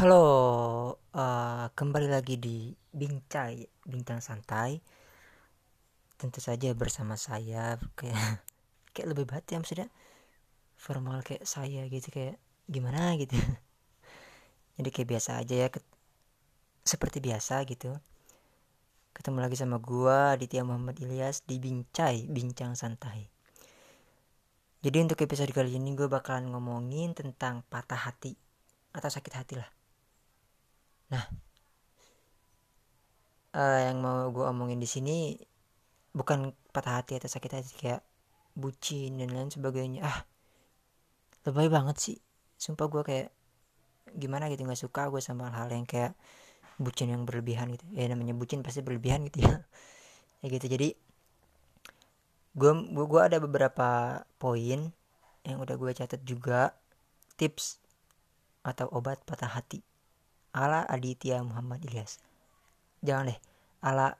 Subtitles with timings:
[0.00, 4.80] Halo, uh, kembali lagi di Bincai, Bincang Santai.
[6.16, 8.40] Tentu saja bersama saya kayak
[8.96, 9.88] kayak lebih banget ya maksudnya
[10.80, 13.36] formal kayak saya gitu kayak gimana gitu.
[14.80, 15.68] Jadi kayak biasa aja ya,
[16.80, 17.92] seperti biasa gitu.
[19.12, 23.28] Ketemu lagi sama gua Aditya Muhammad Ilyas di Bincai, Bincang Santai.
[24.80, 28.32] Jadi untuk episode kali ini gue bakalan ngomongin tentang patah hati
[28.96, 29.68] atau sakit hati lah
[31.10, 31.24] Nah,
[33.54, 35.34] uh, yang mau gue omongin di sini
[36.14, 38.02] bukan patah hati atau sakit hati kayak
[38.54, 40.06] bucin dan lain sebagainya.
[40.06, 40.18] Ah,
[41.46, 42.16] lebay banget sih.
[42.58, 43.28] Sumpah gue kayak
[44.14, 46.14] gimana gitu nggak suka gue sama hal, hal yang kayak
[46.78, 47.86] bucin yang berlebihan gitu.
[47.94, 49.62] Ya namanya bucin pasti berlebihan gitu ya.
[50.42, 50.94] ya gitu jadi
[52.50, 52.72] gue
[53.06, 54.90] gue ada beberapa poin
[55.46, 56.74] yang udah gue catat juga
[57.38, 57.78] tips
[58.66, 59.80] atau obat patah hati
[60.50, 62.18] ala Aditya Muhammad Ilyas.
[63.00, 63.38] Jangan deh
[63.80, 64.12] ala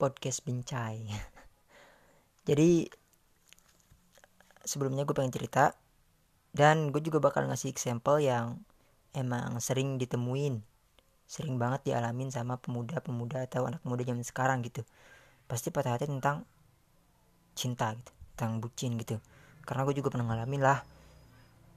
[0.00, 1.06] podcast bincai
[2.48, 2.88] jadi
[4.66, 5.78] sebelumnya gue pengen cerita
[6.50, 8.58] dan gue juga bakal ngasih example yang
[9.14, 10.64] emang sering ditemuin
[11.30, 14.82] sering banget dialamin sama pemuda-pemuda atau anak muda zaman sekarang gitu.
[15.46, 16.42] Pasti patah hati tentang
[17.54, 19.22] cinta gitu tentang bucin gitu.
[19.62, 20.82] Karena gue juga pernah ngalamin lah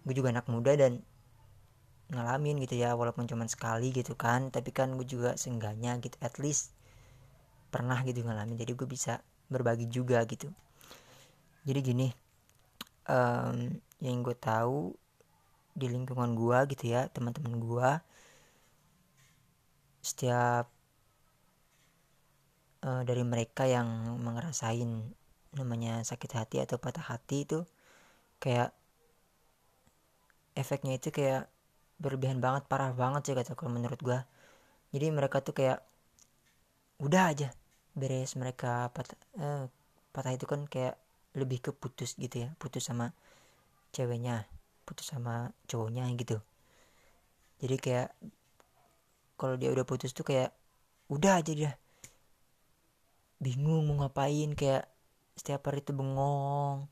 [0.03, 0.99] gue juga anak muda dan
[2.13, 6.37] ngalamin gitu ya walaupun cuman sekali gitu kan tapi kan gue juga seenggaknya gitu at
[6.37, 6.71] least
[7.73, 10.49] pernah gitu ngalamin jadi gue bisa berbagi juga gitu.
[11.63, 12.07] Jadi gini
[13.09, 14.93] um, yang gue tahu
[15.73, 17.89] di lingkungan gue gitu ya teman-teman gue
[20.03, 20.69] setiap
[22.83, 25.15] uh, dari mereka yang ngerasain
[25.55, 27.63] namanya sakit hati atau patah hati itu
[28.37, 28.75] kayak
[30.53, 31.49] efeknya itu kayak
[32.01, 34.19] berlebihan banget parah banget sih kata kalau menurut gue
[34.93, 35.81] jadi mereka tuh kayak
[37.01, 37.49] udah aja
[37.97, 38.89] beres mereka.
[38.93, 39.65] Patah, eh,
[40.13, 40.95] patah itu kan kayak
[41.33, 43.09] lebih ke putus gitu ya putus sama
[43.89, 44.45] ceweknya
[44.85, 46.37] putus sama cowoknya gitu.
[47.57, 48.09] Jadi kayak
[49.39, 50.53] kalau dia udah putus tuh kayak
[51.09, 51.71] udah aja dia.
[53.41, 54.85] Bingung mau ngapain kayak
[55.33, 56.85] setiap hari itu bengong.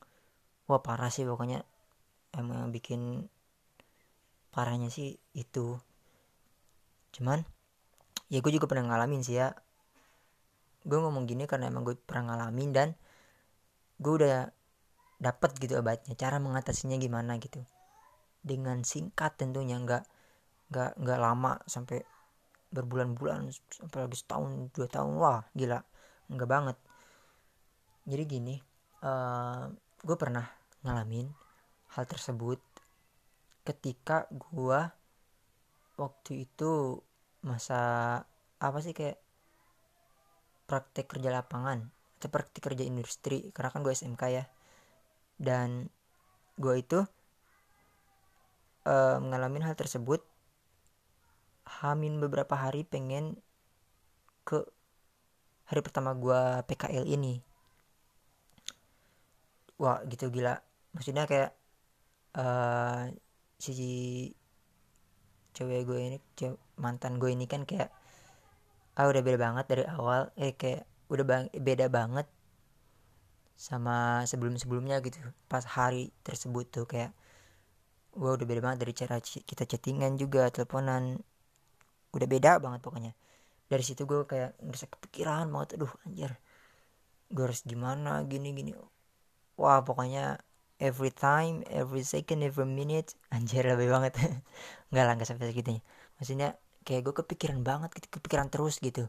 [0.65, 1.61] Wah parah sih pokoknya.
[2.33, 3.29] Emang bikin
[4.51, 5.79] parahnya sih itu.
[7.15, 7.43] Cuman
[8.27, 9.55] ya gue juga pernah ngalamin sih ya.
[10.83, 12.89] Gue ngomong gini karena emang gue pernah ngalamin dan
[13.97, 14.49] gue udah
[15.21, 17.63] dapet gitu obatnya cara mengatasinya gimana gitu.
[18.43, 20.03] Dengan singkat tentunya nggak
[20.71, 21.99] nggak nggak lama sampai
[22.71, 25.79] berbulan-bulan sampai lagi setahun dua tahun wah gila
[26.31, 26.77] nggak banget.
[28.07, 28.55] Jadi gini
[29.03, 29.69] uh,
[30.01, 30.47] gue pernah
[30.81, 31.29] ngalamin
[31.93, 32.70] hal tersebut
[33.61, 34.93] ketika gua
[35.99, 36.97] waktu itu
[37.45, 37.81] masa
[38.61, 39.17] apa sih kayak
[40.69, 41.89] praktek kerja lapangan
[42.21, 44.45] atau praktek kerja industri karena kan gue SMK ya.
[45.41, 45.89] Dan
[46.61, 47.01] gue itu
[48.85, 50.21] uh, mengalami hal tersebut
[51.81, 53.41] hamin beberapa hari pengen
[54.45, 54.61] ke
[55.65, 57.41] hari pertama gue PKL ini.
[59.81, 60.61] Wah gitu gila.
[60.93, 61.51] Maksudnya kayak
[62.37, 63.09] uh,
[63.61, 63.89] si
[65.53, 66.17] cewek gue ini
[66.81, 67.93] mantan gue ini kan kayak
[68.97, 70.33] ah udah beda banget dari awal.
[70.35, 72.27] Eh kayak udah bang, beda banget
[73.55, 75.21] sama sebelum sebelumnya gitu.
[75.45, 77.13] Pas hari tersebut tuh kayak
[78.11, 81.21] gue udah beda banget dari cara kita chattingan juga teleponan.
[82.11, 83.13] Udah beda banget pokoknya.
[83.71, 85.79] Dari situ gue kayak ngerasa kepikiran banget.
[85.79, 86.35] Aduh anjir.
[87.31, 88.19] Gue harus gimana?
[88.27, 88.75] Gini gini.
[89.55, 90.41] Wah pokoknya
[90.81, 93.13] every time every second every minute.
[93.35, 94.17] Anjir lebih banget.
[94.91, 95.81] Nggak lah nggak sampai segitunya.
[96.17, 99.07] Maksudnya kayak gue kepikiran banget gitu kepikiran terus gitu.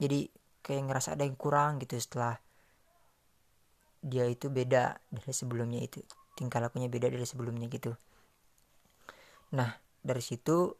[0.00, 0.32] Jadi
[0.64, 2.40] kayak ngerasa ada yang kurang gitu setelah
[4.00, 6.00] dia itu beda dari sebelumnya itu.
[6.34, 7.92] Tingkah lakunya beda dari sebelumnya gitu.
[9.52, 10.72] Nah dari situ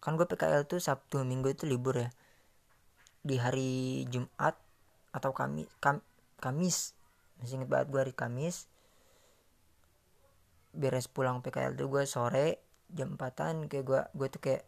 [0.00, 2.08] kan gue PKL tuh Sabtu Minggu itu libur ya.
[3.20, 4.56] Di hari Jumat
[5.12, 6.00] atau Kamis Kam,
[6.40, 6.96] Kamis.
[7.38, 8.72] Masih inget banget gue hari Kamis
[10.74, 12.60] beres pulang PKL tuh gue sore
[12.90, 14.64] jam empatan kayak gue gue tuh kayak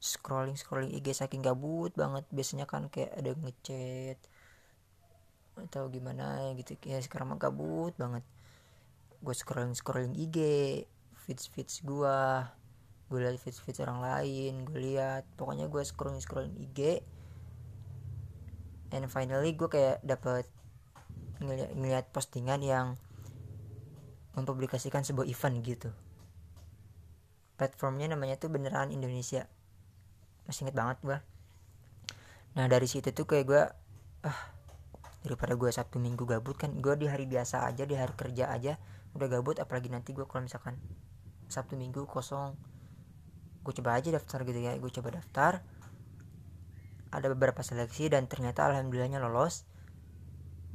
[0.00, 2.24] scrolling scrolling IG saking gabut banget.
[2.30, 4.18] Biasanya kan kayak ada ngechat
[5.56, 6.76] atau gimana gitu.
[6.84, 8.22] Ya sekarang mah gabut banget.
[9.20, 10.38] Gue scrolling scrolling IG
[11.26, 12.18] feeds feeds gue
[13.06, 17.02] gue liat feeds feeds orang lain gue lihat pokoknya gue scrolling scrolling IG
[18.94, 20.46] and finally gue kayak dapet
[21.42, 22.86] ngeliat, ngeliat postingan yang
[24.36, 25.90] mempublikasikan sebuah event gitu.
[27.56, 29.48] Platformnya namanya tuh beneran Indonesia.
[30.44, 31.18] Masih inget banget gue
[32.56, 33.62] nah dari situ tuh kayak gue
[34.24, 34.40] ah
[35.20, 38.80] daripada gue sabtu minggu gabut kan gue di hari biasa aja di hari kerja aja
[39.12, 40.80] udah gabut apalagi nanti gue kalau misalkan
[41.52, 42.56] sabtu minggu kosong
[43.60, 45.60] gue coba aja daftar gitu ya gue coba daftar
[47.16, 49.64] ada beberapa seleksi dan ternyata alhamdulillahnya lolos.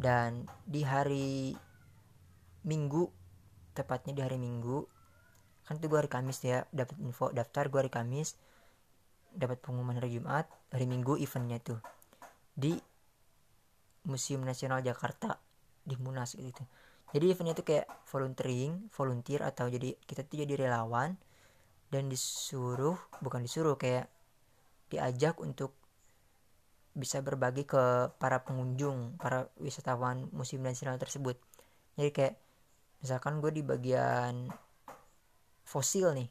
[0.01, 1.53] Dan di hari
[2.65, 3.05] minggu
[3.71, 4.85] tepatnya di hari minggu.
[5.67, 8.35] Kan itu gue hari Kamis ya dapat info daftar gue hari Kamis
[9.31, 11.79] dapat pengumuman hari Jumat hari Minggu eventnya tuh.
[12.51, 12.75] Di
[14.07, 15.39] Museum Nasional Jakarta
[15.85, 16.63] di Munas gitu.
[17.11, 21.19] Jadi eventnya tuh kayak volunteering volunteer atau jadi kita tuh jadi relawan
[21.91, 24.07] dan disuruh bukan disuruh kayak
[24.87, 25.75] diajak untuk
[26.91, 31.39] bisa berbagi ke para pengunjung para wisatawan museum nasional tersebut.
[31.95, 32.35] Jadi kayak
[33.01, 34.47] misalkan gue di bagian
[35.65, 36.29] fosil nih.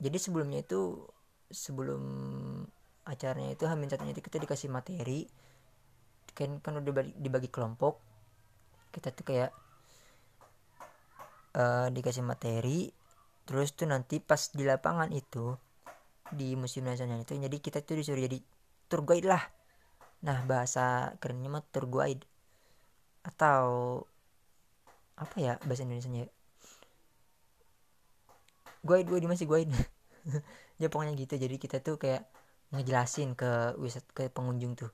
[0.00, 1.04] Jadi sebelumnya itu
[1.50, 2.02] sebelum
[3.04, 5.28] acaranya itu hamin satunya itu kita dikasih materi.
[6.32, 8.00] Kan kan udah dibagi, dibagi kelompok.
[8.92, 9.50] Kita tuh kayak
[11.56, 12.92] uh, dikasih materi.
[13.44, 15.56] Terus tuh nanti pas di lapangan itu
[16.30, 18.38] di museum nasional itu jadi kita tuh disuruh jadi
[18.86, 19.42] tour guide lah.
[20.22, 22.24] Nah bahasa kerennya mah tour guide.
[23.26, 24.06] Atau
[25.20, 26.24] apa ya bahasa Indonesia nya
[28.80, 29.68] guide gue masih guide
[30.82, 31.34] ya pokoknya gitu.
[31.36, 32.24] Jadi kita tuh kayak
[32.72, 34.90] ngejelasin ke wisat ke pengunjung tuh.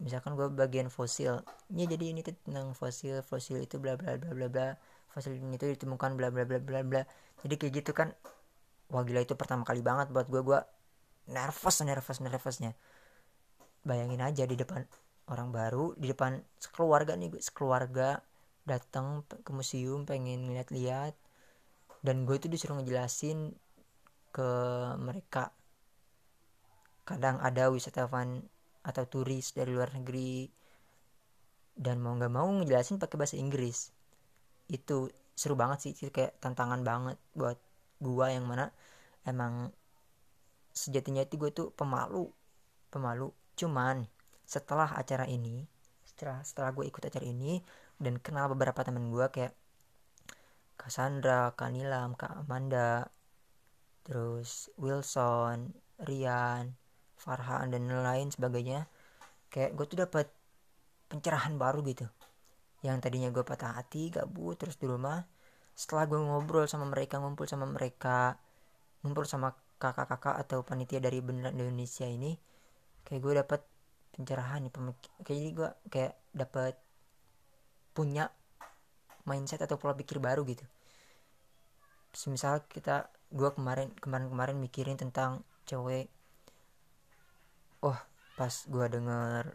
[0.00, 1.44] Misalkan gue bagian fosil.
[1.72, 4.68] Ya jadi ini tuh tentang fosil fosil itu bla bla bla bla bla.
[5.12, 7.02] Fosil ini tuh ditemukan bla bla bla bla bla.
[7.44, 8.12] Jadi kayak gitu kan.
[8.92, 10.60] Wah gila itu pertama kali banget buat gue gue
[11.32, 12.72] nervous nervous nervousnya.
[13.84, 14.84] Bayangin aja di depan
[15.24, 18.20] orang baru di depan sekeluarga nih sekeluarga
[18.64, 21.12] datang ke museum pengen lihat-lihat
[22.04, 23.56] dan gue itu disuruh ngejelasin
[24.28, 24.50] ke
[25.00, 25.56] mereka.
[27.08, 28.44] Kadang ada wisatawan
[28.84, 30.44] atau turis dari luar negeri.
[31.74, 33.88] Dan mau nggak mau ngejelasin pakai bahasa Inggris.
[34.68, 37.58] Itu seru banget sih itu kayak tantangan banget buat
[37.98, 38.70] gua yang mana
[39.26, 39.74] emang
[40.70, 42.30] sejatinya itu gue tuh pemalu
[42.92, 43.32] pemalu.
[43.58, 44.06] Cuman
[44.44, 45.66] setelah acara ini
[46.04, 47.58] setelah setelah gue ikut acara ini
[47.98, 49.52] dan kenal beberapa temen gue kayak
[50.74, 53.06] Cassandra, Kanilam, Kak Amanda,
[54.02, 56.74] terus Wilson, Rian,
[57.14, 58.90] Farhan dan lain sebagainya.
[59.48, 60.26] Kayak gue tuh dapat
[61.08, 62.10] pencerahan baru gitu.
[62.82, 65.24] Yang tadinya gue patah hati, gabut terus di rumah.
[65.72, 68.36] Setelah gue ngobrol sama mereka, ngumpul sama mereka,
[69.00, 72.36] ngumpul sama kakak-kakak atau panitia dari beneran Indonesia ini,
[73.06, 73.60] kayak gue dapat
[74.14, 74.72] pencerahan nih
[75.26, 76.74] kayak jadi gue kayak dapat
[77.94, 78.28] punya
[79.24, 80.66] mindset atau pola pikir baru gitu.
[82.28, 86.10] Misal kita gue kemarin kemarin kemarin mikirin tentang cewek.
[87.80, 87.96] Oh
[88.34, 89.54] pas gue denger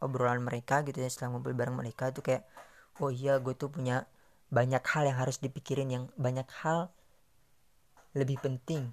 [0.00, 2.44] obrolan mereka gitu ya setelah ngumpul bareng mereka tuh kayak
[3.00, 4.08] oh iya gue tuh punya
[4.52, 6.92] banyak hal yang harus dipikirin yang banyak hal
[8.16, 8.90] lebih penting.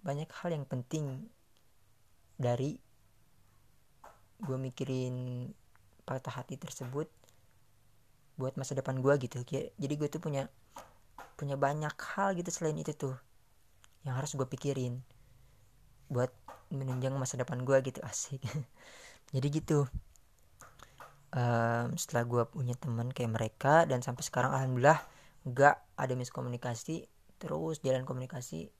[0.00, 1.28] Banyak hal yang penting
[2.36, 2.78] dari
[4.36, 5.48] gue mikirin
[6.04, 7.08] patah hati tersebut
[8.36, 9.40] buat masa depan gue gitu.
[9.76, 10.48] Jadi gue tuh punya
[11.36, 13.16] punya banyak hal gitu selain itu tuh
[14.08, 15.04] yang harus gue pikirin
[16.08, 16.32] buat
[16.72, 18.40] menunjang masa depan gue gitu asik.
[19.34, 19.84] Jadi gitu
[21.34, 25.02] um, setelah gue punya teman kayak mereka dan sampai sekarang alhamdulillah
[25.46, 28.72] gak ada miskomunikasi terus jalan komunikasi.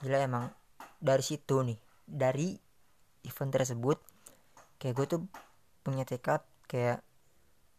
[0.00, 0.48] Gila emang
[1.02, 2.54] dari situ nih dari
[3.26, 3.98] event tersebut
[4.78, 5.20] kayak gue tuh
[5.82, 7.02] punya tekad kayak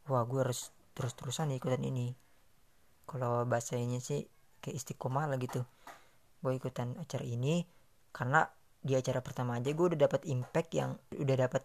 [0.07, 2.13] wah gue harus terus-terusan ikutan ini.
[3.09, 4.25] Kalau bahasanya sih
[4.63, 5.65] kayak istiqomah lah gitu.
[6.39, 7.65] Gue ikutan acara ini
[8.13, 8.47] karena
[8.83, 11.63] di acara pertama aja gue udah dapat impact yang udah dapat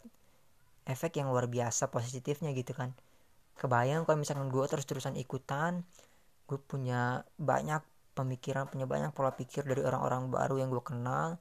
[0.88, 2.96] efek yang luar biasa positifnya gitu kan.
[3.58, 5.82] Kebayang kalau misalkan gue terus-terusan ikutan
[6.48, 7.84] gue punya banyak
[8.16, 11.38] pemikiran punya banyak pola pikir dari orang-orang baru yang gue kenal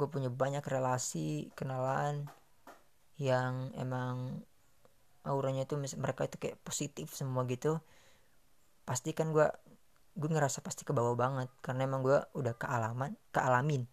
[0.00, 2.24] gue punya banyak relasi kenalan
[3.20, 4.40] yang emang
[5.26, 7.80] auranya tuh mereka itu kayak positif semua gitu.
[8.88, 9.46] Pasti kan gue
[10.16, 11.48] gue ngerasa pasti ke bawah banget.
[11.64, 13.84] Karena emang gue udah kealaman kealamin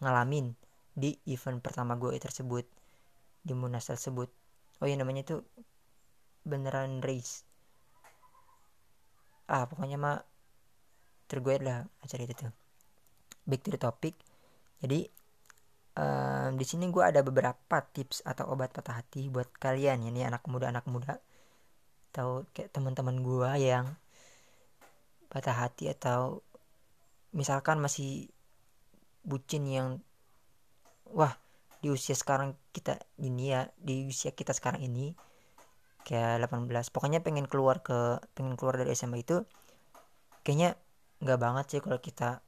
[0.00, 0.56] ngalamin
[0.96, 2.64] di event pertama gue tersebut
[3.44, 4.28] di munas tersebut.
[4.80, 5.36] Oh ya namanya itu
[6.44, 7.44] beneran race.
[9.50, 10.18] Ah pokoknya mah
[11.28, 12.52] tergue lah acara itu tuh.
[13.44, 14.16] Back to the topic.
[14.80, 15.19] Jadi
[15.96, 20.06] um, di sini gue ada beberapa tips atau obat patah hati buat kalian.
[20.06, 21.18] Ya nih anak muda anak muda.
[22.10, 23.86] Atau kayak teman-teman gue yang
[25.30, 26.42] patah hati atau
[27.30, 28.26] misalkan masih
[29.22, 30.02] bucin yang
[31.06, 31.38] wah
[31.80, 35.14] di usia sekarang kita ini ya di usia kita sekarang ini
[36.04, 39.46] kayak 18 pokoknya pengen keluar ke pengen keluar dari SMA itu
[40.42, 40.76] kayaknya
[41.22, 42.42] nggak banget sih kalau kita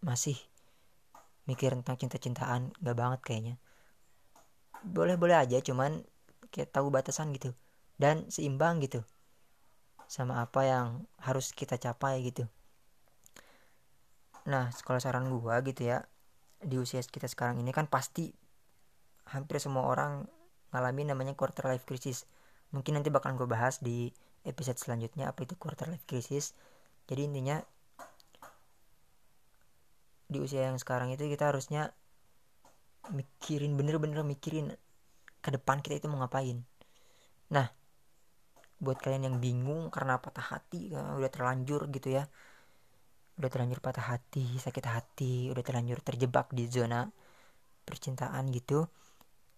[0.00, 0.38] masih
[1.50, 3.54] mikir tentang cinta-cintaan nggak banget kayaknya.
[4.86, 6.06] Boleh-boleh aja cuman
[6.54, 7.50] kayak tahu batasan gitu.
[7.98, 9.02] Dan seimbang gitu
[10.06, 10.86] sama apa yang
[11.22, 12.46] harus kita capai gitu.
[14.46, 16.06] Nah kalau saran gua gitu ya
[16.60, 18.32] di usia kita sekarang ini kan pasti
[19.30, 20.26] hampir semua orang
[20.74, 22.26] ngalamin namanya quarter life crisis.
[22.70, 24.14] Mungkin nanti bakal gue bahas di
[24.46, 26.54] episode selanjutnya apa itu quarter life crisis.
[27.10, 27.62] Jadi intinya
[30.30, 31.90] di usia yang sekarang itu kita harusnya
[33.10, 34.70] mikirin bener-bener mikirin
[35.42, 36.62] ke depan kita itu mau ngapain.
[37.50, 37.66] Nah
[38.80, 42.24] buat kalian yang bingung karena patah hati udah terlanjur gitu ya
[43.36, 47.04] udah terlanjur patah hati sakit hati udah terlanjur terjebak di zona
[47.84, 48.88] percintaan gitu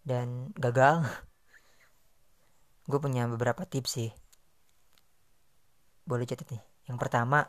[0.03, 1.07] dan gagal
[2.91, 4.11] gue punya beberapa tips sih.
[6.03, 6.63] Boleh catat nih.
[6.91, 7.47] Yang pertama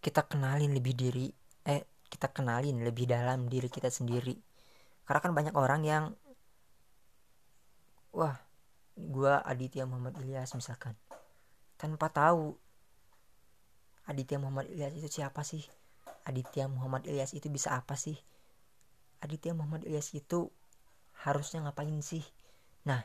[0.00, 1.26] kita kenalin lebih diri
[1.66, 4.34] eh kita kenalin lebih dalam diri kita sendiri.
[5.06, 6.04] Karena kan banyak orang yang
[8.14, 8.38] wah
[8.96, 10.96] gue Aditya Muhammad Ilyas misalkan.
[11.76, 12.56] Tanpa tahu
[14.08, 15.66] Aditya Muhammad Ilyas itu siapa sih?
[16.24, 18.16] Aditya Muhammad Ilyas itu bisa apa sih?
[19.20, 20.48] Aditya Muhammad Ilyas itu
[21.26, 22.22] harusnya ngapain sih?
[22.88, 23.02] Nah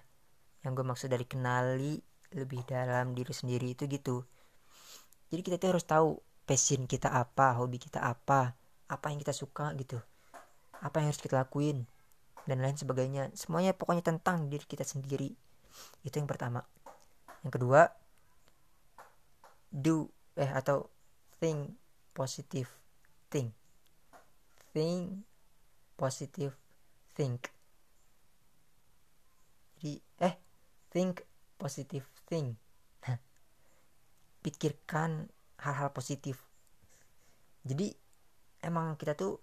[0.62, 1.98] yang gue maksud dari kenali
[2.32, 4.24] lebih dalam diri sendiri itu gitu.
[5.34, 6.10] Jadi kita tuh harus tahu
[6.52, 8.52] passion kita apa hobi kita apa
[8.92, 10.04] apa yang kita suka gitu
[10.84, 11.88] apa yang harus kita lakuin
[12.46, 13.30] dan lain sebagainya.
[13.38, 15.30] Semuanya pokoknya tentang diri kita sendiri.
[16.02, 16.66] Itu yang pertama.
[17.46, 17.82] Yang kedua
[19.72, 20.92] do eh atau
[21.40, 21.80] think
[22.12, 22.68] positive
[23.32, 23.56] think
[24.76, 25.24] think
[25.96, 26.58] positive
[27.16, 27.54] think.
[29.80, 30.36] Jadi eh
[30.92, 31.24] think
[31.56, 32.58] positive think
[34.44, 35.30] pikirkan
[35.62, 36.42] hal-hal positif.
[37.62, 37.94] Jadi
[38.66, 39.38] emang kita tuh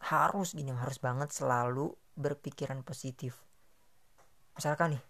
[0.00, 3.40] harus gini harus banget selalu berpikiran positif.
[4.56, 5.02] Misalkan nih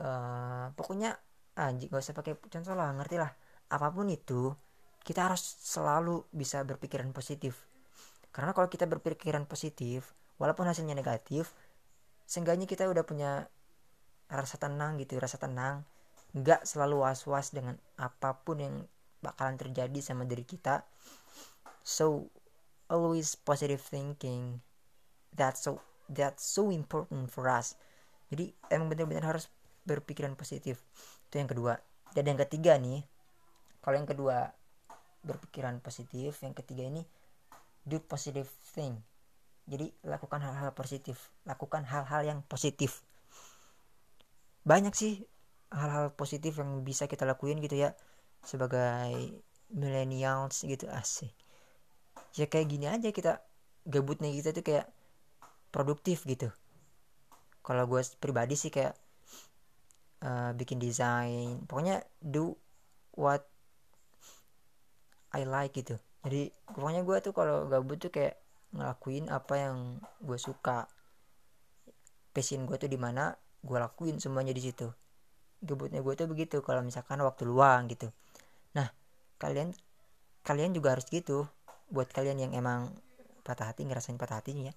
[0.00, 1.16] uh, pokoknya
[1.54, 3.30] anjing gak usah pakai contoh lah ngerti lah.
[3.68, 4.52] Apa pun itu
[5.04, 7.68] kita harus selalu bisa berpikiran positif.
[8.32, 11.54] Karena kalau kita berpikiran positif walaupun hasilnya negatif
[12.24, 13.46] seenggaknya kita udah punya
[14.26, 15.84] rasa tenang gitu rasa tenang
[16.34, 18.76] nggak selalu was-was dengan apa pun yang
[19.22, 20.82] bakalan terjadi sama diri kita.
[21.86, 22.28] So
[22.90, 24.58] always positive thinking.
[25.30, 25.78] That's so
[26.10, 27.78] that's so important for us.
[28.28, 29.46] Jadi emang benar-benar harus
[29.86, 30.82] berpikiran positif.
[31.30, 31.78] Itu yang kedua.
[32.12, 33.06] Dan yang ketiga nih
[33.80, 34.50] kalau yang kedua
[35.24, 37.02] berpikiran positif yang ketiga ini
[37.86, 38.98] do positive thing.
[39.64, 41.32] Jadi lakukan hal-hal positif.
[41.48, 43.00] Lakukan hal-hal yang positif.
[44.64, 45.24] Banyak sih
[45.74, 47.98] hal-hal positif yang bisa kita lakuin gitu ya
[48.46, 49.42] sebagai
[49.74, 51.34] millennials gitu asik.
[52.38, 53.42] Ya kayak gini aja kita
[53.82, 54.86] gabutnya kita tuh kayak
[55.74, 56.54] produktif gitu.
[57.64, 58.94] Kalau gue pribadi sih kayak
[60.22, 62.54] uh, bikin desain pokoknya do
[63.18, 63.42] what
[65.34, 65.98] I like gitu.
[66.22, 68.38] Jadi pokoknya gue tuh kalau gabut tuh kayak
[68.70, 69.76] ngelakuin apa yang
[70.22, 70.86] gue suka.
[72.34, 74.90] Passion gue tuh di mana gue lakuin semuanya di situ
[75.64, 78.12] gabutnya gue tuh begitu kalau misalkan waktu luang gitu.
[78.76, 78.92] Nah
[79.40, 79.72] kalian
[80.44, 81.48] kalian juga harus gitu.
[81.88, 82.92] Buat kalian yang emang
[83.44, 84.74] patah hati ngerasain patah hatinya ya.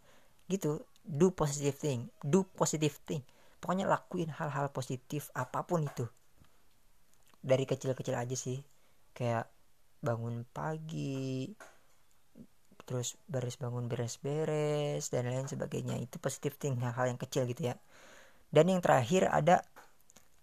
[0.48, 3.22] Gitu do positive thing do positive thing.
[3.60, 6.08] Pokoknya lakuin hal-hal positif apa pun itu.
[7.44, 8.64] Dari kecil-kecil aja sih.
[9.12, 9.52] Kayak
[10.00, 11.52] bangun pagi
[12.88, 16.00] terus beres bangun beres-beres dan lain sebagainya.
[16.00, 17.76] Itu positif thing hal-hal yang kecil gitu ya.
[18.48, 19.60] Dan yang terakhir ada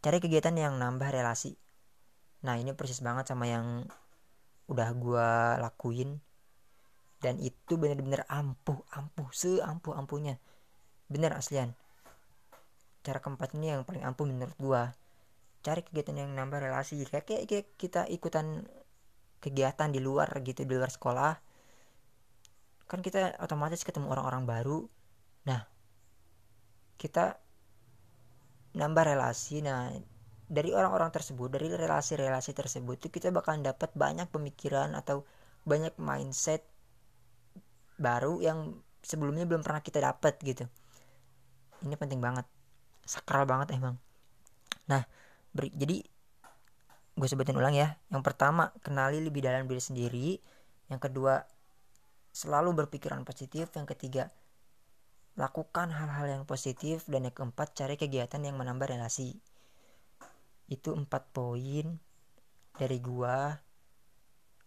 [0.04, 1.56] cari kegiatan yang nambah relasi.
[2.44, 3.88] Nah ini persis banget sama yang
[4.68, 5.28] udah gue
[5.64, 6.20] lakuin.
[7.24, 10.36] Dan itu bener-bener ampuh ampuh seampuh ampuhnya.
[11.08, 11.72] Bener aslian.
[13.00, 14.82] Cara keempat ini yang paling ampuh menurut gue
[15.64, 17.00] cari kegiatan yang nambah relasi.
[17.08, 18.68] Kayak, kayak kita ikutan
[19.40, 21.32] kegiatan di luar gitu di luar sekolah.
[22.84, 24.84] Kan kita otomatis ketemu orang-orang baru.
[25.48, 25.64] Nah
[27.00, 27.40] kita
[28.74, 29.62] nambah relasi.
[29.62, 29.90] Nah
[30.44, 35.24] dari orang-orang tersebut dari relasi-relasi tersebut itu kita bakal dapat banyak pemikiran atau
[35.64, 36.60] banyak mindset
[37.96, 40.68] baru yang sebelumnya belum pernah kita dapat gitu.
[41.86, 42.44] Ini penting banget.
[43.04, 43.96] Sakral banget emang.
[44.88, 45.02] Nah
[45.54, 46.04] ber, jadi
[47.14, 47.96] gue sebutin ulang ya.
[48.12, 50.28] Yang pertama kenali lebih dalam diri sendiri.
[50.92, 51.40] Yang kedua
[52.34, 53.72] selalu berpikiran positif.
[53.72, 54.28] Yang ketiga
[55.34, 59.34] lakukan hal-hal yang positif dan yang keempat cari kegiatan yang menambah relasi.
[60.70, 61.98] Itu empat poin
[62.78, 63.50] dari gua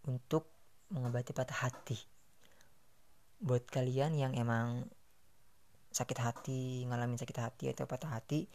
[0.07, 0.51] untuk
[0.91, 1.99] mengobati patah hati.
[3.39, 4.87] Buat kalian yang emang
[5.87, 8.45] sakit hati ngalamin sakit hati atau patah hati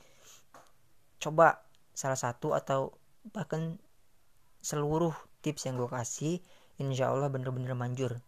[1.18, 2.94] coba salah satu atau
[3.34, 3.82] bahkan
[4.62, 5.10] seluruh
[5.42, 6.38] tips yang gue kasih
[6.78, 8.20] insya Allah bener-bener manjur.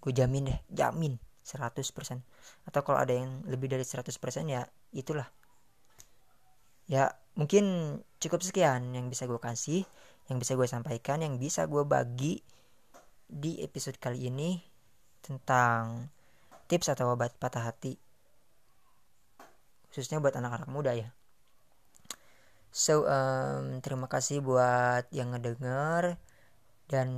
[0.00, 2.24] Gue jamin deh jamin 100%
[2.64, 4.08] atau kalau ada yang lebih dari 100%
[4.48, 4.64] ya
[4.96, 5.28] itulah.
[6.88, 9.84] Ya mungkin cukup sekian yang bisa gue kasih
[10.32, 12.40] yang bisa gue sampaikan yang bisa gue bagi
[13.28, 14.56] di episode kali ini
[15.20, 16.08] tentang
[16.68, 17.96] tips atau obat patah hati.
[19.92, 21.12] Khususnya buat anak-anak muda ya.
[22.74, 26.18] So um, terima kasih buat yang ngedenger
[26.90, 27.08] dan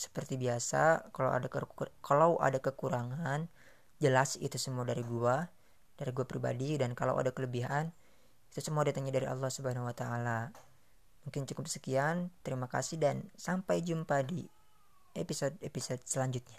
[0.00, 1.52] seperti biasa kalau ada
[2.00, 3.52] kalau ada kekurangan
[4.00, 5.52] jelas itu semua dari gua
[6.00, 7.92] dari gua pribadi dan kalau ada kelebihan
[8.48, 10.50] itu semua datangnya dari Allah Subhanahu wa taala.
[11.22, 12.34] Mungkin cukup sekian.
[12.42, 14.42] Terima kasih dan sampai jumpa di
[15.14, 16.58] episode-episode selanjutnya.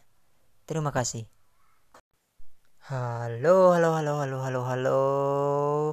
[0.63, 1.27] Terima kasih.
[2.87, 5.01] Halo, halo, halo, halo, halo, halo.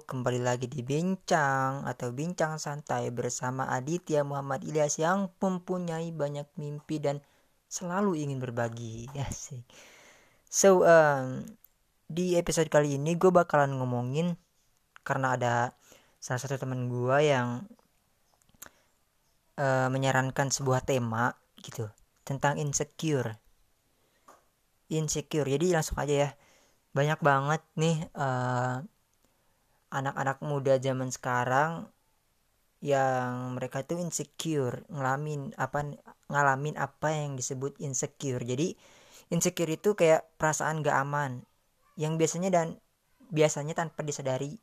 [0.07, 7.03] Kembali lagi di Bincang atau Bincang Santai bersama Aditya Muhammad Ilyas yang mempunyai banyak mimpi
[7.03, 7.21] dan
[7.69, 9.07] selalu ingin berbagi.
[9.17, 9.63] Ya sih.
[10.49, 11.45] So, um,
[12.09, 14.35] di episode kali ini gue bakalan ngomongin
[15.05, 15.55] karena ada
[16.19, 17.69] salah satu teman gue yang
[19.61, 21.85] uh, menyarankan sebuah tema gitu
[22.25, 23.37] tentang insecure.
[24.89, 25.49] Insecure.
[25.53, 26.31] Jadi langsung aja ya
[26.97, 28.77] banyak banget nih eh,
[29.93, 31.89] anak-anak muda zaman sekarang
[32.79, 35.99] yang mereka tuh insecure ngalamin apa
[36.31, 38.43] ngalamin apa yang disebut insecure.
[38.43, 38.79] Jadi
[39.35, 41.43] insecure itu kayak perasaan gak aman
[41.99, 42.79] yang biasanya dan
[43.35, 44.55] biasanya tanpa disadari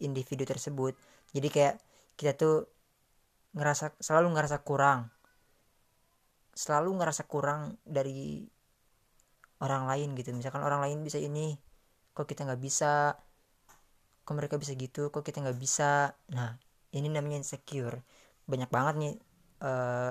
[0.00, 0.96] individu tersebut.
[1.36, 1.76] Jadi kayak
[2.16, 2.64] kita tuh
[3.52, 5.12] ngerasa selalu ngerasa kurang.
[6.56, 8.48] Selalu ngerasa kurang dari
[9.60, 10.32] orang lain gitu.
[10.32, 11.60] Misalkan orang lain bisa ini
[12.16, 13.20] kok kita nggak bisa?
[14.24, 15.12] Kok mereka bisa gitu?
[15.12, 16.16] Kok kita nggak bisa?
[16.32, 18.02] Nah ini namanya insecure.
[18.46, 19.14] Banyak banget nih
[19.62, 20.10] uh,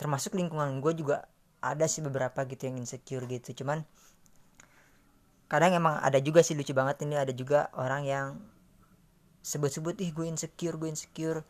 [0.00, 1.28] termasuk lingkungan gue juga
[1.60, 3.64] ada sih beberapa gitu yang insecure gitu.
[3.64, 3.84] Cuman
[5.50, 7.20] kadang emang ada juga sih lucu banget ini.
[7.20, 8.26] Ada juga orang yang
[9.44, 11.44] sebut-sebut ih gue insecure gue insecure.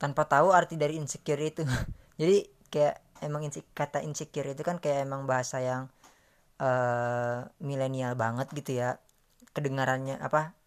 [0.00, 1.60] Tanpa tahu arti dari insecure itu.
[2.20, 3.44] Jadi kayak emang
[3.76, 5.92] kata insecure itu kan kayak emang bahasa yang
[6.56, 8.96] uh, milenial banget gitu ya.
[9.52, 10.59] Kedengarannya apa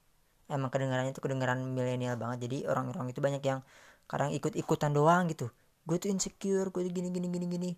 [0.53, 2.45] emang kedengarannya itu kedengaran milenial banget.
[2.49, 3.59] Jadi orang-orang itu banyak yang
[4.05, 5.49] kadang ikut-ikutan doang gitu.
[5.83, 7.71] Gue tuh insecure gue tuh gini gini gini gini.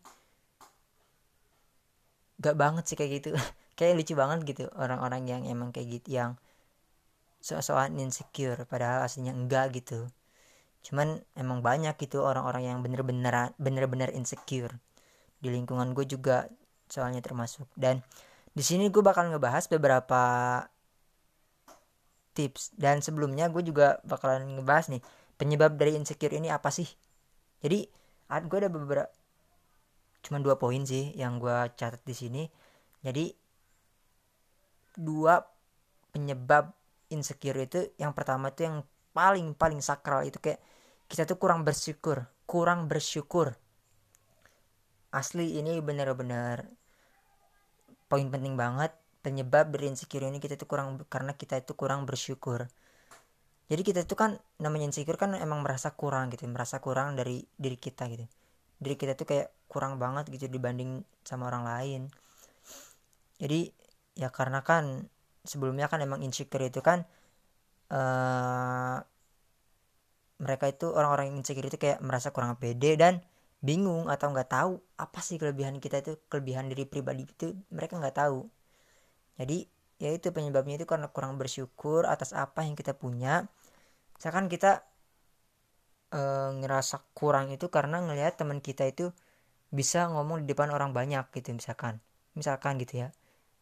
[2.44, 3.30] Gak banget sih kayak gitu.
[3.76, 6.40] Kayak lucu banget gitu orang-orang yang emang kayak gitu yang
[7.44, 10.08] so-soan insecure padahal aslinya enggak gitu.
[10.80, 14.72] Cuman emang banyak gitu orang-orang yang bener-bener bener-bener insecure
[15.44, 16.48] di lingkungan gue juga
[16.88, 17.68] soalnya termasuk.
[17.76, 18.00] Dan
[18.56, 20.22] di sini gue bakal ngebahas beberapa
[22.36, 22.76] tips.
[22.76, 25.02] Dan sebelumnya gue juga bakalan ngebahas nih
[25.40, 26.88] penyebab dari insecure ini apa sih?
[27.64, 27.88] Jadi
[28.28, 29.08] gue ada beberapa
[30.26, 32.44] cuma dua poin sih yang gue catat di sini.
[33.00, 33.32] Jadi
[35.00, 35.40] dua
[36.12, 36.76] penyebab
[37.08, 38.84] insecure itu yang pertama itu yang
[39.16, 40.60] paling paling sakral itu kayak
[41.08, 43.58] kita tuh kurang bersyukur kurang bersyukur.
[45.10, 46.70] Asli ini benar-benar
[48.06, 48.94] poin penting banget
[49.26, 52.70] penyebab dari insecure ini kita tuh kurang karena kita itu kurang bersyukur.
[53.66, 57.82] Jadi kita itu kan namanya insecure kan emang merasa kurang gitu merasa kurang dari diri
[57.82, 58.30] kita gitu.
[58.78, 62.02] Diri kita tuh kayak kurang banget gitu dibanding sama orang lain.
[63.42, 63.74] Jadi
[64.14, 65.10] ya karena kan
[65.42, 67.10] sebelumnya kan emang insecure itu kan
[67.90, 69.02] uh,
[70.38, 73.26] mereka itu orang-orang yang insecure itu kayak merasa kurang pede dan
[73.66, 78.18] bingung atau nggak tahu apa sih kelebihan kita itu kelebihan dari pribadi itu mereka nggak
[78.22, 78.46] tahu
[79.36, 83.48] jadi ya itu penyebabnya itu karena kurang bersyukur atas apa yang kita punya.
[84.16, 84.84] Misalkan kita
[86.12, 86.22] e,
[86.64, 89.12] ngerasa kurang itu karena ngelihat teman kita itu
[89.72, 92.00] bisa ngomong di depan orang banyak gitu misalkan.
[92.36, 93.08] Misalkan gitu ya.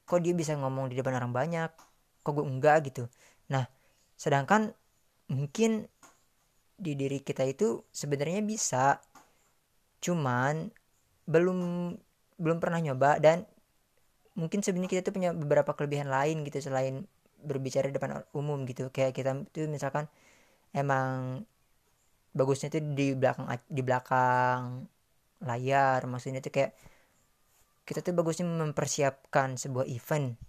[0.05, 1.69] Kok dia bisa ngomong di depan orang banyak?
[2.21, 3.09] Kok gue enggak gitu?
[3.49, 3.65] Nah
[4.17, 4.73] sedangkan
[5.29, 5.89] mungkin
[6.77, 9.01] di diri kita itu sebenarnya bisa.
[10.03, 10.69] Cuman
[11.25, 11.59] belum
[12.37, 13.47] belum pernah nyoba dan
[14.33, 17.05] mungkin sebenarnya kita tuh punya beberapa kelebihan lain gitu selain
[17.43, 18.89] berbicara depan umum gitu.
[18.89, 20.07] Kayak kita tuh misalkan
[20.73, 21.43] emang
[22.33, 24.89] bagusnya tuh di belakang di belakang
[25.43, 26.71] layar maksudnya tuh kayak
[27.83, 30.39] kita tuh bagusnya mempersiapkan sebuah event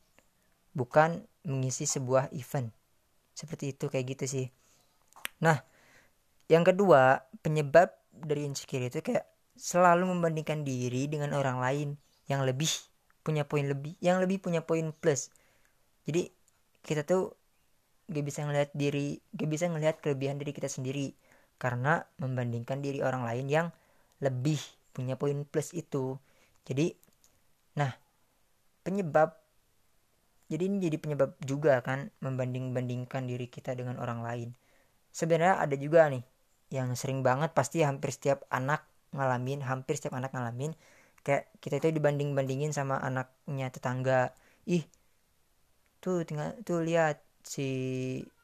[0.73, 2.73] bukan mengisi sebuah event.
[3.35, 4.47] Seperti itu kayak gitu sih.
[5.45, 5.61] Nah
[6.49, 11.89] yang kedua penyebab dari insecure itu kayak selalu membandingkan diri dengan orang lain
[12.31, 12.71] yang lebih
[13.25, 15.33] punya poin lebih yang lebih punya poin plus.
[16.05, 16.29] Jadi
[16.85, 17.33] kita tuh
[18.13, 21.17] gak bisa ngelihat diri gak bisa ngelihat kelebihan diri kita sendiri.
[21.57, 23.67] Karena membandingkan diri orang lain yang
[24.21, 24.61] lebih
[24.93, 26.21] punya poin plus itu.
[26.69, 26.93] Jadi
[27.75, 27.91] nah
[28.85, 29.41] penyebab
[30.53, 34.49] jadi ini jadi penyebab juga kan membanding-bandingkan diri kita dengan orang lain.
[35.09, 36.23] Sebenarnya ada juga nih
[36.69, 38.85] yang sering banget pasti hampir setiap anak
[39.15, 40.75] ngalamin hampir setiap anak ngalamin
[41.25, 44.37] kayak kita itu dibanding-bandingin sama anaknya tetangga.
[44.69, 44.85] Ih
[46.05, 47.69] tuh tinggal tuh lihat si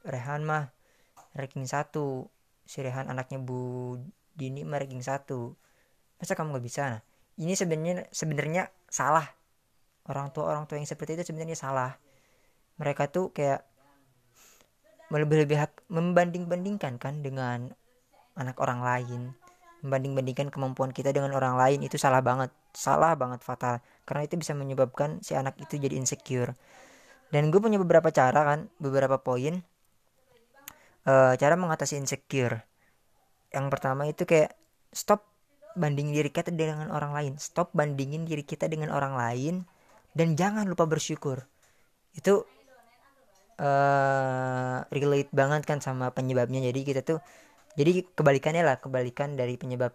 [0.02, 0.72] Rehan mah
[1.36, 2.26] ranking satu.
[2.64, 3.94] Si Rehan anaknya Bu
[4.32, 5.52] Dini mah ranking satu.
[6.16, 6.82] Masa kamu nggak bisa?
[6.88, 7.02] Nah
[7.36, 9.28] ini sebenarnya sebenarnya salah.
[10.08, 11.92] Orang tua orang tua yang seperti itu sebenarnya salah.
[12.80, 13.60] Mereka tuh kayak
[15.12, 15.58] melebih-lebih
[15.92, 17.76] membanding-bandingkan kan dengan
[18.38, 19.34] anak orang lain
[19.80, 22.52] membanding-bandingkan kemampuan kita dengan orang lain itu salah banget.
[22.72, 23.80] Salah banget fatal.
[24.04, 26.56] Karena itu bisa menyebabkan si anak itu jadi insecure.
[27.32, 28.68] Dan gue punya beberapa cara kan.
[28.76, 29.64] Beberapa poin.
[31.08, 32.62] Uh, cara mengatasi insecure.
[33.50, 34.54] Yang pertama itu kayak
[34.92, 35.26] stop
[35.74, 37.32] bandingin diri kita dengan orang lain.
[37.40, 39.54] Stop bandingin diri kita dengan orang lain.
[40.12, 41.46] Dan jangan lupa bersyukur.
[42.12, 42.44] Itu
[43.60, 46.60] uh, relate banget kan sama penyebabnya.
[46.72, 47.20] Jadi kita tuh
[47.78, 49.94] jadi kebalikannya lah kebalikan dari penyebab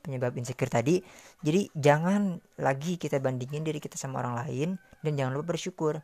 [0.00, 1.04] penyebab insecure tadi.
[1.44, 4.68] Jadi jangan lagi kita bandingin diri kita sama orang lain
[5.04, 6.00] dan jangan lupa bersyukur.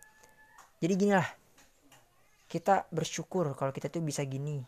[0.77, 1.29] Jadi gini lah
[2.47, 4.61] kita bersyukur kalau kita tuh bisa gini.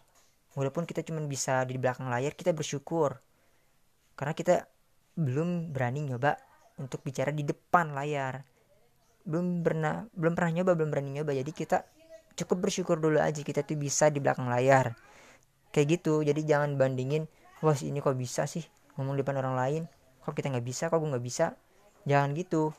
[0.57, 3.21] Walaupun kita cuma bisa di belakang layar kita bersyukur.
[4.17, 4.65] Karena kita
[5.15, 6.35] belum berani nyoba
[6.81, 8.41] untuk bicara di depan layar.
[9.29, 11.37] Belum pernah belum pernah nyoba belum berani nyoba.
[11.37, 11.85] Jadi kita
[12.41, 14.97] cukup bersyukur dulu aja kita tuh bisa di belakang layar
[15.79, 16.27] kayak gitu.
[16.27, 17.31] Jadi jangan bandingin
[17.63, 18.67] wah ini kok bisa sih
[18.99, 19.83] ngomong depan orang lain?
[20.27, 20.91] Kok kita nggak bisa?
[20.91, 21.55] Kok gue nggak bisa?
[22.03, 22.75] Jangan gitu.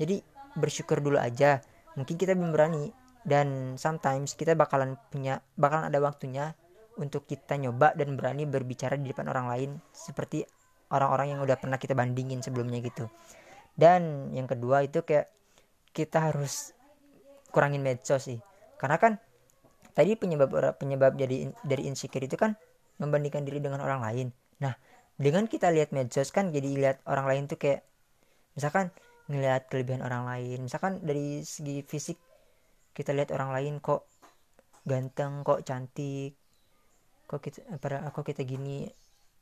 [0.00, 0.24] Jadi
[0.56, 1.60] bersyukur dulu aja.
[2.00, 2.88] Mungkin kita belum berani.
[3.28, 6.56] Dan sometimes kita bakalan punya bakalan ada waktunya
[6.96, 10.48] untuk kita nyoba dan berani berbicara di depan orang lain seperti
[10.88, 13.12] orang-orang yang udah pernah kita bandingin sebelumnya gitu.
[13.76, 15.28] Dan yang kedua itu kayak
[15.92, 16.72] kita harus
[17.52, 18.40] kurangin medsos sih.
[18.80, 19.20] Karena kan
[19.98, 22.54] tadi penyebab penyebab jadi dari insecure itu kan
[23.02, 24.28] membandingkan diri dengan orang lain.
[24.62, 24.78] Nah
[25.18, 27.82] dengan kita lihat medsos kan jadi lihat orang lain tuh kayak
[28.54, 28.94] misalkan
[29.26, 30.70] ngelihat kelebihan orang lain.
[30.70, 32.14] Misalkan dari segi fisik
[32.94, 34.06] kita lihat orang lain kok
[34.86, 36.38] ganteng kok cantik
[37.26, 38.86] kok kita pada kok kita gini.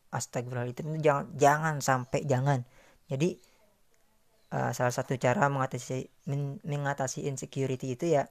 [0.09, 2.65] Astagfirullahaladzim jangan jangan sampai jangan.
[3.13, 3.37] Jadi
[4.57, 8.25] uh, salah satu cara mengatasi men, mengatasi insecurity itu ya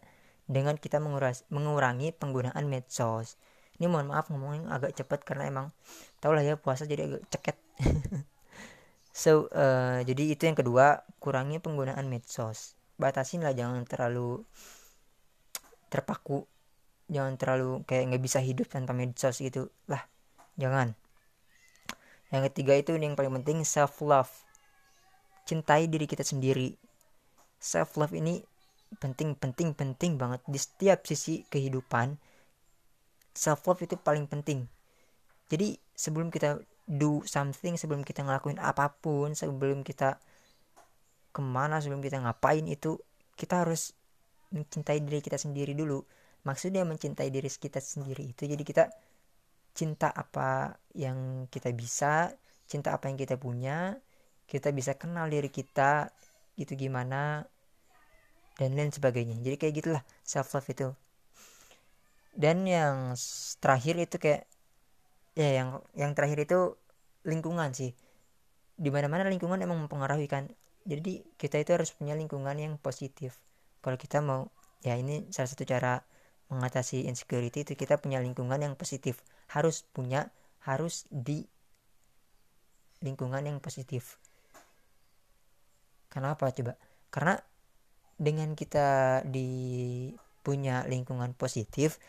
[0.45, 3.37] dengan kita menguras, mengurangi penggunaan medsos.
[3.75, 5.67] Ini mohon maaf ngomongnya agak cepat karena emang
[6.23, 7.57] tau lah ya puasa jadi agak ceket.
[9.15, 12.75] So uh, jadi itu yang kedua kurangi penggunaan medsos.
[12.99, 14.43] Batasin lah jangan terlalu
[15.87, 16.43] terpaku.
[17.07, 19.71] Jangan terlalu kayak nggak bisa hidup tanpa medsos gitu.
[19.87, 20.03] Lah
[20.59, 20.99] jangan.
[22.27, 24.27] Yang ketiga itu yang paling penting self love
[25.47, 26.75] cintai diri kita sendiri.
[27.55, 28.43] Self love ini
[29.01, 30.41] penting penting penting banget.
[30.47, 32.15] Di setiap sisi kehidupan
[33.35, 34.65] self love itu paling penting.
[35.51, 40.21] Jadi sebelum kita do something sebelum kita ngelakuin apa pun sebelum kita
[41.33, 43.01] ke mana sebelum kita ngapain itu
[43.33, 43.91] kita harus
[44.53, 46.05] mencintai diri kita sendiri dulu.
[46.45, 48.45] Maksudnya mencintai diri kita sendiri itu.
[48.45, 48.87] Jadi kita
[49.75, 52.31] cinta apa yang kita bisa
[52.65, 53.99] cinta apa yang kita punya
[54.47, 56.09] kita bisa kenal diri kita
[56.55, 57.43] gitu gimana
[58.55, 59.35] dan lain sebagainya.
[59.43, 60.87] Jadi kayak gitulah self love itu.
[62.35, 63.15] Dan yang
[63.63, 64.43] terakhir itu kayak
[65.35, 66.75] ya yang yang terakhir itu
[67.23, 67.91] lingkungan sih.
[68.75, 70.51] Di mana mana lingkungan emang mempengaruhi kan.
[70.85, 73.39] Jadi kita itu harus punya lingkungan yang positif.
[73.79, 74.51] Kalau kita mau
[74.83, 76.03] ya ini salah satu cara
[76.51, 79.23] mengatasi insecurity itu kita punya lingkungan yang positif.
[79.49, 80.29] Harus punya
[80.63, 81.47] harus di
[83.03, 84.17] lingkungan yang positif.
[86.11, 86.79] Kenapa coba?
[87.11, 87.35] Karena
[88.15, 90.09] dengan kita di
[90.45, 91.99] punya lingkungan positif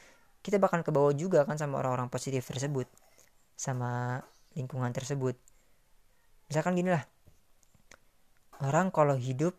[0.46, 2.86] kita bakal ke bawah juga kan sama orang-orang positif tersebut
[3.58, 4.22] sama
[4.54, 5.34] lingkungan tersebut.
[6.46, 7.02] Misalkan gini lah
[8.62, 9.58] orang kalau hidup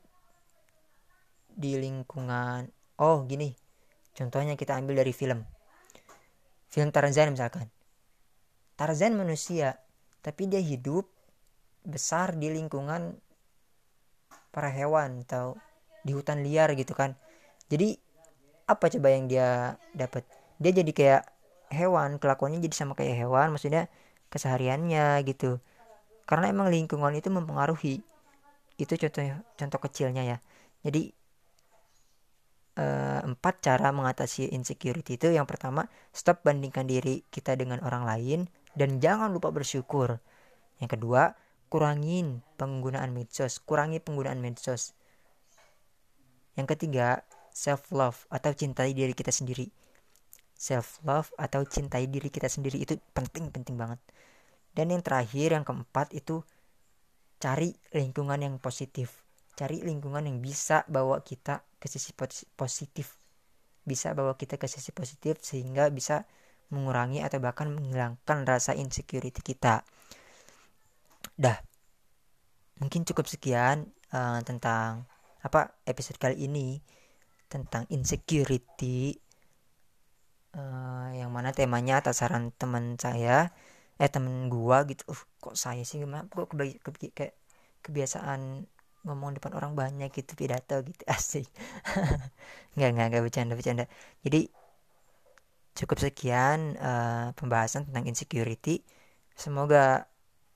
[1.52, 2.70] di lingkungan
[3.02, 3.52] oh gini
[4.16, 5.44] contohnya kita ambil dari film.
[6.72, 7.68] Film Tarzan misalkan.
[8.80, 9.76] Tarzan manusia
[10.24, 11.04] tapi dia hidup
[11.84, 13.20] besar di lingkungan
[14.56, 15.60] para hewan atau
[16.08, 17.20] di hutan liar gitu kan.
[17.68, 18.00] Jadi
[18.68, 20.24] apa coba yang dia dapat
[20.60, 21.24] dia jadi kayak
[21.72, 23.92] hewan kelakuannya jadi sama kayak hewan maksudnya
[24.32, 25.60] kesehariannya gitu.
[26.28, 28.04] Karena emang lingkungan itu mempengaruhi.
[28.80, 29.24] Itu contoh
[29.60, 30.38] contoh kecilnya ya.
[30.84, 31.12] Jadi
[32.80, 35.28] uh, empat cara mengatasi insecurity itu.
[35.32, 38.40] Yang pertama stop bandingkan diri kita dengan orang lain
[38.76, 40.20] dan jangan lupa bersyukur.
[40.84, 41.36] Yang kedua
[41.72, 43.64] kurangin penggunaan medsos.
[43.64, 44.97] Kurangi penggunaan medsos
[46.58, 47.22] yang ketiga
[47.54, 49.70] self love atau cintai diri kita sendiri.
[50.58, 54.02] Self love atau cintai diri kita sendiri itu penting penting banget.
[54.74, 56.42] Dan yang terakhir yang keempat itu
[57.38, 59.26] cari lingkungan yang positif.
[59.58, 62.14] Cari lingkungan yang bisa bawa kita ke sisi
[62.54, 63.18] positif.
[63.86, 66.30] Bisa bawa kita ke sisi positif sehingga bisa
[66.70, 69.82] mengurangi atau bahkan menghilangkan rasa insecurity kita.
[71.38, 71.58] Dah.
[72.78, 75.10] Mungkin cukup sekian uh, tentang
[75.48, 76.84] apa episode kali ini
[77.48, 79.16] tentang insecurity
[80.56, 83.56] uh, yang mana temanya atas saran teman saya
[83.98, 85.08] eh temen gua gitu.
[85.10, 86.28] Uh, kok saya sih gimana?
[86.30, 87.34] Kok kebi kebi kayak
[87.82, 88.68] kebiasaan
[89.08, 91.48] ngomong depan orang banyak gitu pidato gitu asik.
[92.76, 93.86] Nggak nggak nggak bercanda bercanda.
[94.22, 94.52] Jadi
[95.78, 98.84] cukup sekian uh, pembahasan tentang insecurity.
[99.38, 100.10] Semoga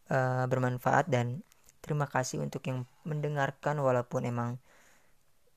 [0.09, 1.45] uh, bermanfaat dan
[1.81, 4.57] terima kasih untuk yang mendengarkan walaupun emang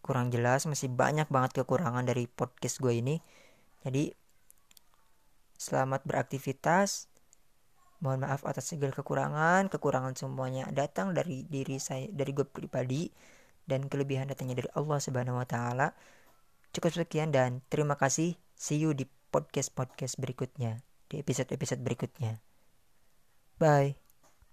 [0.05, 3.17] kurang jelas masih banyak banget kekurangan dari podcast gue ini
[3.81, 4.13] jadi
[5.57, 7.09] selamat beraktivitas
[8.05, 13.09] Mohon maaf atas segala kekurangan, kekurangan semuanya datang dari diri saya, dari gue pribadi
[13.65, 15.97] dan kelebihan datangnya dari Allah Subhanahu wa taala.
[16.77, 18.37] Cukup sekian dan terima kasih.
[18.53, 22.45] See you di podcast-podcast berikutnya, di episode-episode berikutnya.
[23.57, 24.04] Bye.